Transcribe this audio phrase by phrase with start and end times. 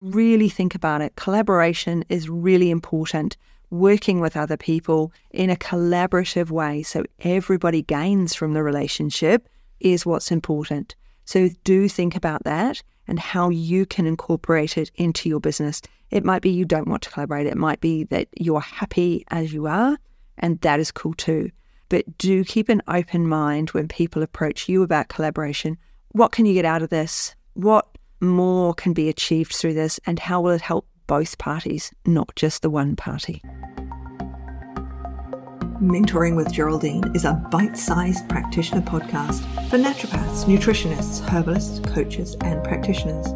[0.00, 1.16] really think about it.
[1.16, 3.36] Collaboration is really important.
[3.70, 10.04] Working with other people in a collaborative way so everybody gains from the relationship is
[10.04, 10.96] what's important.
[11.24, 15.82] So do think about that and how you can incorporate it into your business.
[16.10, 19.52] It might be you don't want to collaborate, it might be that you're happy as
[19.52, 19.96] you are,
[20.38, 21.50] and that is cool too.
[21.88, 25.76] But do keep an open mind when people approach you about collaboration.
[26.12, 27.34] What can you get out of this?
[27.54, 27.86] What
[28.20, 29.98] more can be achieved through this?
[30.06, 33.42] And how will it help both parties, not just the one party?
[35.80, 39.40] Mentoring with Geraldine is a bite sized practitioner podcast
[39.70, 43.26] for naturopaths, nutritionists, herbalists, coaches, and practitioners.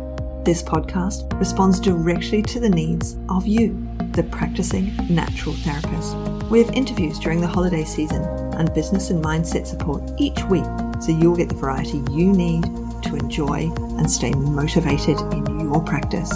[0.44, 6.16] This podcast responds directly to the needs of you, the practicing natural therapist.
[6.50, 8.22] We have interviews during the holiday season
[8.54, 10.66] and business and mindset support each week
[11.00, 12.64] so you'll get the variety you need
[13.04, 16.30] to enjoy and stay motivated in your practice.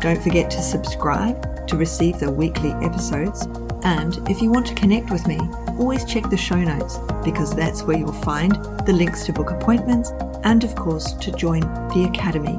[0.00, 3.46] Don't forget to subscribe to receive the weekly episodes.
[3.82, 5.38] And if you want to connect with me,
[5.78, 8.52] always check the show notes because that's where you'll find
[8.86, 10.10] the links to book appointments
[10.44, 12.58] and, of course, to join the Academy,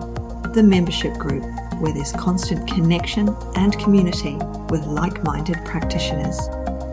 [0.53, 1.43] the membership group
[1.79, 4.35] where there's constant connection and community
[4.69, 6.37] with like minded practitioners.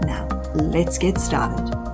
[0.04, 1.85] Now, let's get started.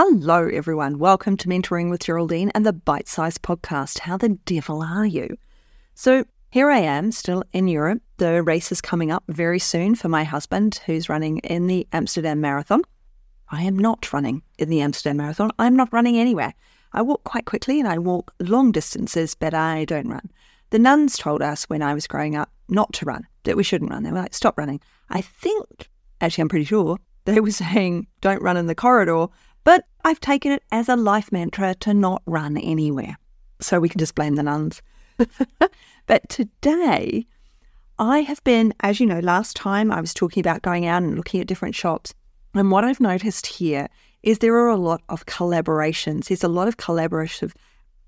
[0.00, 1.00] Hello, everyone.
[1.00, 3.98] Welcome to Mentoring with Geraldine and the Bite Size Podcast.
[3.98, 5.36] How the devil are you?
[5.96, 8.00] So, here I am, still in Europe.
[8.18, 12.40] The race is coming up very soon for my husband, who's running in the Amsterdam
[12.40, 12.82] Marathon.
[13.48, 15.50] I am not running in the Amsterdam Marathon.
[15.58, 16.54] I'm not running anywhere.
[16.92, 20.30] I walk quite quickly and I walk long distances, but I don't run.
[20.70, 23.90] The nuns told us when I was growing up not to run, that we shouldn't
[23.90, 24.04] run.
[24.04, 24.80] They were like, stop running.
[25.10, 29.26] I think, actually, I'm pretty sure, they were saying don't run in the corridor
[29.68, 33.18] but I've taken it as a life mantra to not run anywhere.
[33.60, 34.80] So we can just blame the nuns.
[36.06, 37.26] but today,
[37.98, 41.16] I have been, as you know, last time I was talking about going out and
[41.16, 42.14] looking at different shops.
[42.54, 43.88] And what I've noticed here
[44.22, 46.28] is there are a lot of collaborations.
[46.28, 47.52] There's a lot of collaborative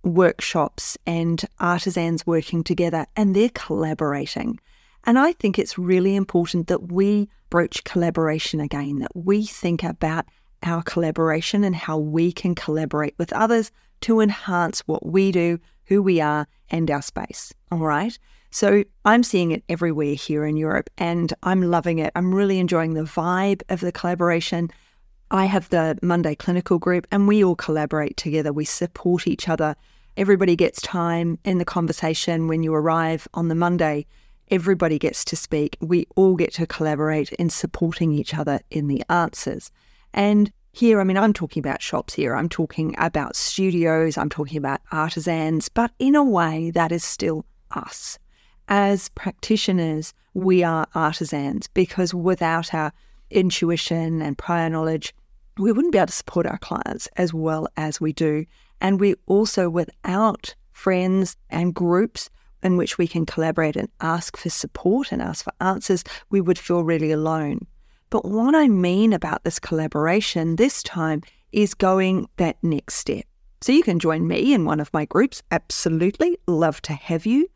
[0.03, 4.59] workshops and artisans working together, and they're collaborating.
[5.05, 10.25] And I think it's really important that we broach collaboration again, that we think about
[10.63, 13.71] our collaboration and how we can collaborate with others
[14.03, 17.53] to enhance what we do, who we are, and our space.
[17.71, 18.19] All right.
[18.51, 22.13] So I'm seeing it everywhere here in Europe and I'm loving it.
[22.17, 24.71] I'm really enjoying the vibe of the collaboration.
[25.31, 28.53] I have the Monday clinical group and we all collaborate together.
[28.53, 29.77] We support each other.
[30.17, 34.07] Everybody gets time in the conversation when you arrive on the Monday.
[34.51, 35.77] Everybody gets to speak.
[35.81, 39.71] We all get to collaborate in supporting each other in the answers.
[40.13, 44.59] And here, I mean, I'm talking about shops here, I'm talking about studios, I'm talking
[44.59, 48.19] about artisans, but in a way, that is still us.
[48.69, 52.93] As practitioners, we are artisans because without our
[53.31, 55.13] intuition and prior knowledge,
[55.59, 58.47] we wouldn't be able to support our clients as well as we do.
[58.81, 62.31] And we also, without friends and groups
[62.63, 66.59] in which we can collaborate and ask for support and ask for answers, we would
[66.59, 67.67] feel really alone.
[68.11, 71.23] But what I mean about this collaboration this time
[71.53, 73.25] is going that next step.
[73.61, 75.43] So you can join me in one of my groups.
[75.51, 76.37] Absolutely.
[76.47, 77.49] Love to have you.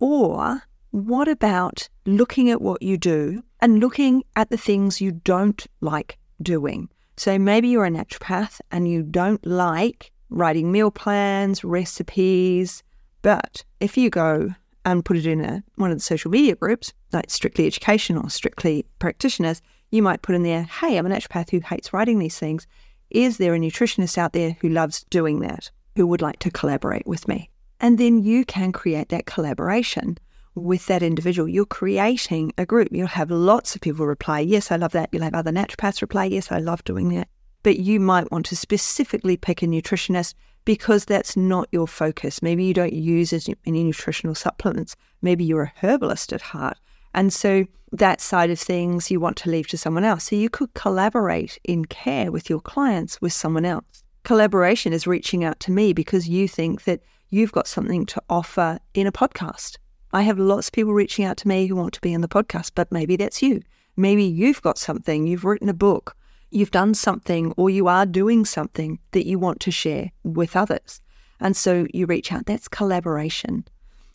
[0.00, 5.64] Or what about looking at what you do and looking at the things you don't
[5.80, 6.88] like doing?
[7.16, 12.82] So maybe you're a naturopath and you don't like writing meal plans, recipes.
[13.22, 14.54] But if you go
[14.84, 18.86] and put it in a, one of the social media groups, like strictly educational, strictly
[18.98, 19.60] practitioners,
[19.90, 22.66] you might put in there, hey, I'm a naturopath who hates writing these things.
[23.10, 27.06] Is there a nutritionist out there who loves doing that, who would like to collaborate
[27.06, 27.50] with me?
[27.80, 30.18] And then you can create that collaboration
[30.54, 31.48] with that individual.
[31.48, 32.88] You're creating a group.
[32.92, 35.08] You'll have lots of people reply, yes, I love that.
[35.12, 37.28] You'll have other naturopaths reply, yes, I love doing that.
[37.62, 40.34] But you might want to specifically pick a nutritionist
[40.64, 42.42] because that's not your focus.
[42.42, 44.96] Maybe you don't use as many nutritional supplements.
[45.22, 46.78] Maybe you're a herbalist at heart.
[47.14, 50.24] And so that side of things you want to leave to someone else.
[50.24, 54.04] So you could collaborate in care with your clients with someone else.
[54.22, 58.78] Collaboration is reaching out to me because you think that you've got something to offer
[58.94, 59.78] in a podcast.
[60.12, 62.28] I have lots of people reaching out to me who want to be in the
[62.28, 63.62] podcast, but maybe that's you.
[63.96, 66.16] Maybe you've got something, you've written a book,
[66.50, 71.00] you've done something, or you are doing something that you want to share with others.
[71.40, 72.46] And so you reach out.
[72.46, 73.64] That's collaboration.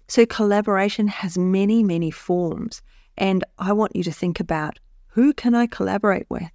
[0.07, 2.81] So, collaboration has many, many forms.
[3.17, 6.49] And I want you to think about who can I collaborate with?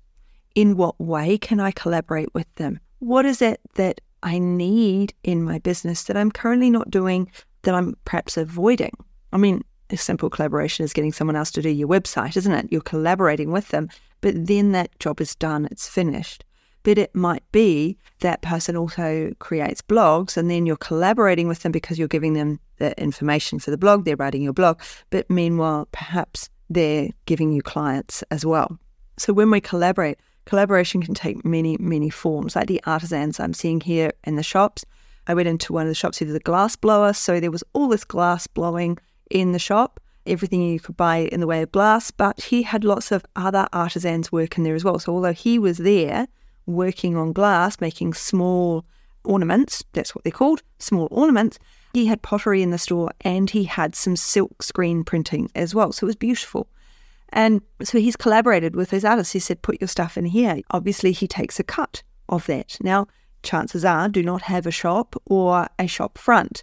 [0.55, 2.81] In what way can I collaborate with them?
[2.99, 7.31] What is it that I need in my business that I'm currently not doing
[7.63, 8.93] that I'm perhaps avoiding.
[9.33, 12.69] I mean, a simple collaboration is getting someone else to do your website, isn't it?
[12.71, 13.89] You're collaborating with them,
[14.21, 16.45] but then that job is done, it's finished.
[16.83, 21.73] But it might be that person also creates blogs and then you're collaborating with them
[21.73, 24.81] because you're giving them the information for the blog, they're writing your blog.
[25.11, 28.79] But meanwhile, perhaps they're giving you clients as well.
[29.19, 33.81] So when we collaborate, collaboration can take many, many forms, like the artisans I'm seeing
[33.81, 34.85] here in the shops.
[35.27, 37.13] I went into one of the shops, he did a glass blower.
[37.13, 38.99] So there was all this glass blowing
[39.31, 42.85] in the shop, everything you could buy in the way of glass, but he had
[42.85, 44.99] lots of other artisans working there as well.
[44.99, 46.27] So although he was there
[46.67, 48.85] working on glass, making small
[49.25, 51.59] ornaments, that's what they're called, small ornaments,
[51.93, 55.93] he had pottery in the store and he had some silk screen printing as well.
[55.93, 56.69] So it was beautiful.
[57.33, 59.33] And so he's collaborated with his artists.
[59.33, 60.61] He said, put your stuff in here.
[60.71, 62.77] Obviously, he takes a cut of that.
[62.81, 63.07] Now,
[63.43, 66.63] chances are do not have a shop or a shop front.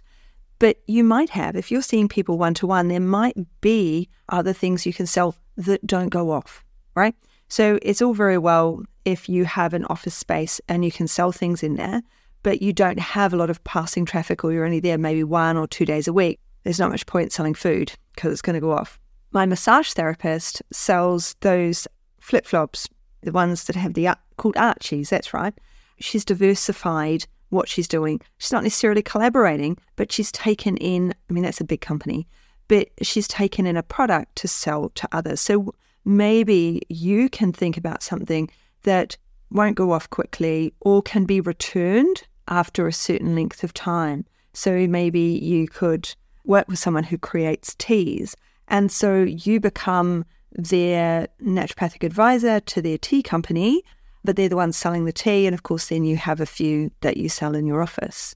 [0.58, 4.52] But you might have, if you're seeing people one to one, there might be other
[4.52, 6.64] things you can sell that don't go off,
[6.94, 7.14] right?
[7.48, 11.32] So it's all very well if you have an office space and you can sell
[11.32, 12.02] things in there,
[12.42, 15.56] but you don't have a lot of passing traffic or you're only there maybe one
[15.56, 16.38] or two days a week.
[16.64, 19.00] There's not much point selling food because it's going to go off.
[19.32, 21.88] My massage therapist sells those
[22.20, 22.88] flip flops,
[23.22, 25.54] the ones that have the called Archies, that's right.
[26.00, 28.20] She's diversified what she's doing.
[28.38, 32.28] She's not necessarily collaborating, but she's taken in, I mean, that's a big company,
[32.68, 35.40] but she's taken in a product to sell to others.
[35.40, 35.74] So
[36.04, 38.50] maybe you can think about something
[38.82, 39.16] that
[39.50, 44.24] won't go off quickly or can be returned after a certain length of time.
[44.52, 46.14] So maybe you could
[46.44, 48.34] work with someone who creates teas.
[48.68, 53.82] And so you become their naturopathic advisor to their tea company
[54.24, 55.46] but they're the ones selling the tea.
[55.46, 58.34] And of course, then you have a few that you sell in your office.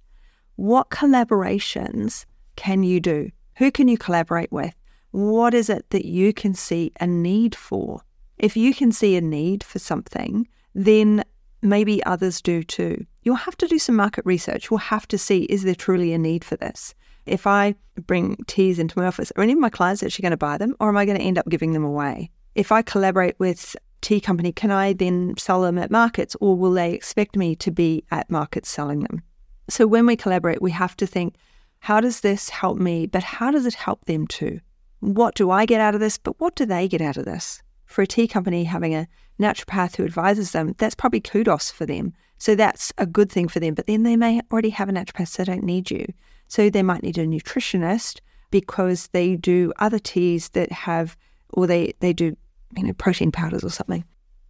[0.57, 2.25] What collaborations
[2.57, 3.31] can you do?
[3.57, 4.75] Who can you collaborate with?
[5.13, 8.03] What is it that you can see a need for?
[8.39, 11.23] If you can see a need for something, then
[11.63, 13.07] maybe others do too.
[13.23, 14.69] You'll have to do some market research.
[14.71, 16.95] You'll have to see is there truly a need for this?
[17.25, 17.75] If I
[18.07, 20.75] bring teas into my office, are any of my clients actually going to buy them
[20.81, 22.31] or am I going to end up giving them away?
[22.55, 26.73] If I collaborate with tea company, can I then sell them at markets or will
[26.73, 29.23] they expect me to be at markets selling them?
[29.69, 31.37] So when we collaborate, we have to think,
[31.79, 33.07] how does this help me?
[33.07, 34.61] But how does it help them too?
[35.03, 36.17] What do I get out of this?
[36.17, 37.61] But what do they get out of this?
[37.87, 39.09] For a tea company having a
[39.41, 42.13] naturopath who advises them, that's probably kudos for them.
[42.39, 43.75] So that's a good thing for them.
[43.75, 46.07] But then they may already have a naturopath, so they don't need you.
[46.47, 48.21] So they might need a nutritionist
[48.53, 51.17] because they do other teas that have,
[51.51, 52.37] or they, they do
[52.77, 54.05] you know, protein powders or something.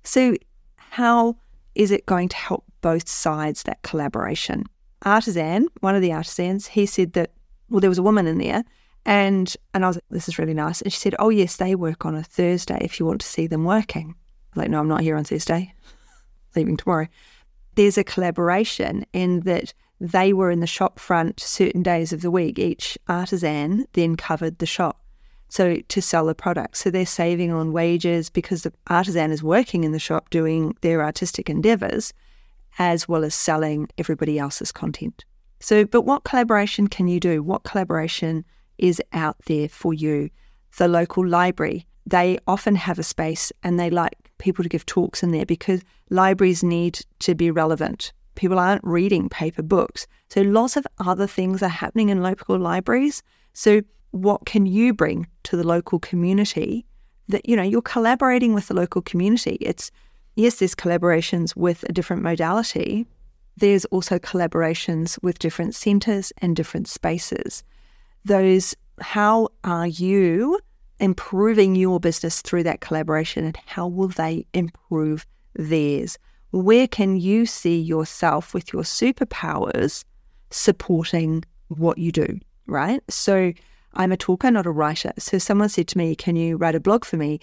[0.04, 0.36] So,
[0.76, 1.38] how
[1.74, 4.64] is it going to help both sides, that collaboration?
[5.00, 7.30] Artisan, one of the artisans, he said that,
[7.70, 8.64] well, there was a woman in there
[9.04, 10.80] and and I was like, this is really nice.
[10.82, 13.46] And she said, oh, yes, they work on a Thursday if you want to see
[13.46, 14.14] them working.
[14.14, 15.72] I was like, no, I'm not here on Thursday,
[16.56, 17.08] leaving tomorrow.
[17.74, 22.30] There's a collaboration in that they were in the shop front certain days of the
[22.30, 22.58] week.
[22.58, 25.02] Each artisan then covered the shop
[25.52, 26.78] so to sell the product.
[26.78, 31.04] So they're saving on wages because the artisan is working in the shop doing their
[31.04, 32.14] artistic endeavors
[32.78, 35.26] as well as selling everybody else's content.
[35.60, 37.42] So, but what collaboration can you do?
[37.42, 38.46] What collaboration
[38.82, 40.28] is out there for you?
[40.76, 45.22] The local library, they often have a space and they like people to give talks
[45.22, 48.12] in there because libraries need to be relevant.
[48.34, 50.06] People aren't reading paper books.
[50.28, 53.22] So lots of other things are happening in local libraries.
[53.52, 56.84] So what can you bring to the local community
[57.28, 59.90] that you know you're collaborating with the local community it's
[60.36, 63.06] yes there's collaborations with a different modality
[63.56, 67.64] there's also collaborations with different centers and different spaces
[68.24, 70.60] those how are you
[71.00, 76.18] improving your business through that collaboration and how will they improve theirs
[76.50, 80.04] where can you see yourself with your superpowers
[80.50, 83.52] supporting what you do right so
[83.94, 85.12] I'm a talker, not a writer.
[85.18, 87.40] So someone said to me, Can you write a blog for me?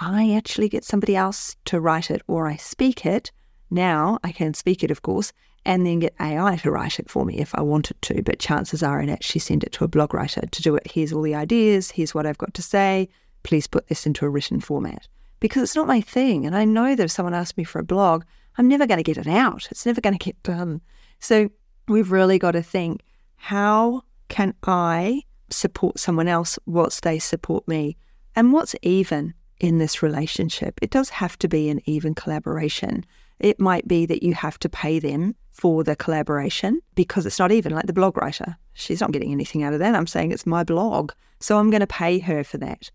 [0.00, 3.30] I actually get somebody else to write it or I speak it.
[3.70, 5.32] Now I can speak it, of course,
[5.64, 8.22] and then get AI to write it for me if I wanted to.
[8.22, 10.90] But chances are I'd actually send it to a blog writer to do it.
[10.90, 11.90] Here's all the ideas.
[11.90, 13.08] Here's what I've got to say.
[13.42, 15.08] Please put this into a written format
[15.40, 16.46] because it's not my thing.
[16.46, 18.24] And I know that if someone asks me for a blog,
[18.58, 19.68] I'm never going to get it out.
[19.70, 20.80] It's never going to get done.
[21.20, 21.50] So
[21.88, 23.02] we've really got to think
[23.36, 27.96] how can I support someone else whilst they support me.
[28.34, 30.78] And what's even in this relationship?
[30.82, 33.04] It does have to be an even collaboration.
[33.42, 37.52] It might be that you have to pay them for the collaboration because it's not
[37.52, 38.56] even like the blog writer.
[38.72, 39.96] She's not getting anything out of that.
[39.96, 41.12] I'm saying it's my blog.
[41.40, 42.90] So I'm going to pay her for that.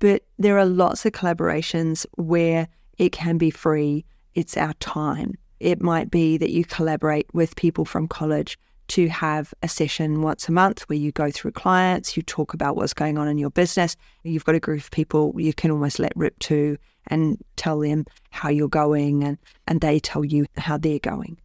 [0.00, 2.66] But there are lots of collaborations where
[2.98, 4.04] it can be free,
[4.34, 5.34] it's our time.
[5.60, 10.48] It might be that you collaborate with people from college to have a session once
[10.48, 13.50] a month where you go through clients, you talk about what's going on in your
[13.50, 13.96] business.
[14.24, 16.76] You've got a group of people you can almost let rip to
[17.08, 21.38] and tell them how you're going and, and they tell you how they're going.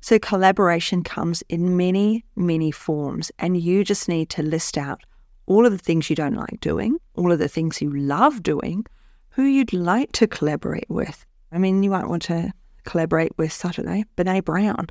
[0.00, 5.00] So collaboration comes in many, many forms, and you just need to list out
[5.46, 8.84] all of the things you don't like doing, all of the things you love doing,
[9.30, 11.24] who you'd like to collaborate with.
[11.52, 12.52] I mean, you might want to
[12.84, 14.88] collaborate with, Saturday, Brene Brown.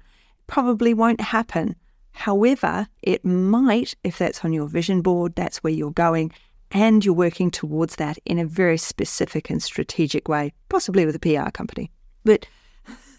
[0.47, 1.75] Probably won't happen.
[2.11, 6.31] However, it might, if that's on your vision board, that's where you're going,
[6.71, 11.19] and you're working towards that in a very specific and strategic way, possibly with a
[11.19, 11.91] PR company.
[12.23, 12.47] But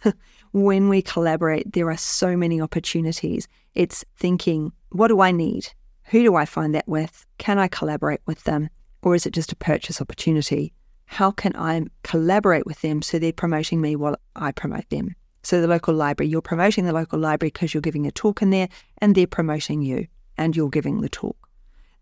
[0.53, 3.47] when we collaborate, there are so many opportunities.
[3.75, 5.69] It's thinking, what do I need?
[6.05, 7.27] Who do I find that with?
[7.39, 8.69] Can I collaborate with them?
[9.03, 10.73] Or is it just a purchase opportunity?
[11.07, 15.15] How can I collaborate with them so they're promoting me while I promote them?
[15.43, 18.51] So, the local library, you're promoting the local library because you're giving a talk in
[18.51, 18.69] there
[18.99, 20.07] and they're promoting you
[20.39, 21.37] and you're giving the talk.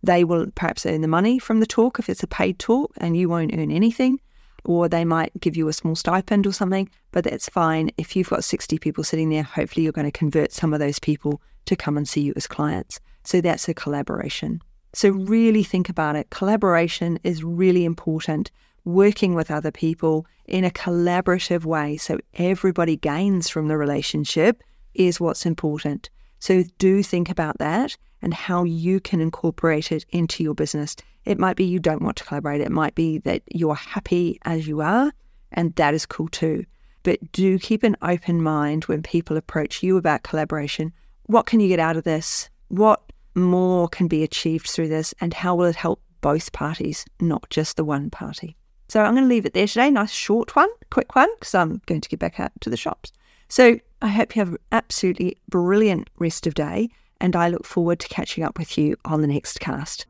[0.03, 3.17] They will perhaps earn the money from the talk if it's a paid talk and
[3.17, 4.21] you won't earn anything,
[4.65, 7.91] or they might give you a small stipend or something, but that's fine.
[7.97, 10.99] If you've got 60 people sitting there, hopefully you're going to convert some of those
[10.99, 13.01] people to come and see you as clients.
[13.25, 14.63] So, that's a collaboration.
[14.95, 16.31] So, really think about it.
[16.31, 18.51] Collaboration is really important
[18.85, 24.63] working with other people in a collaborative way so everybody gains from the relationship
[24.95, 26.11] is what's important.
[26.39, 30.97] So do think about that and how you can incorporate it into your business.
[31.25, 34.67] It might be you don't want to collaborate, it might be that you're happy as
[34.67, 35.13] you are,
[35.53, 36.65] and that is cool too.
[37.03, 40.93] But do keep an open mind when people approach you about collaboration.
[41.25, 42.51] What can you get out of this?
[42.69, 43.03] What
[43.35, 45.15] more can be achieved through this?
[45.21, 48.57] And how will it help both parties, not just the one party?
[48.89, 49.91] So I'm going to leave it there today.
[49.91, 53.13] Nice short one, quick one, because I'm going to get back out to the shops.
[53.49, 58.01] So I hope you have an absolutely brilliant rest of day, and I look forward
[58.01, 60.07] to catching up with you on the next cast.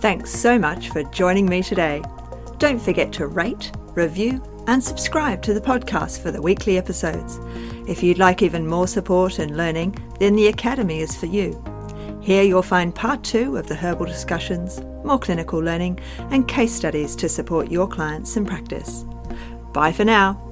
[0.00, 2.02] Thanks so much for joining me today.
[2.58, 7.38] Don't forget to rate, review, and subscribe to the podcast for the weekly episodes.
[7.88, 11.62] If you'd like even more support and learning, then the Academy is for you.
[12.20, 17.16] Here you'll find part two of the herbal discussions, more clinical learning, and case studies
[17.16, 19.04] to support your clients in practice.
[19.72, 20.47] Bye for now.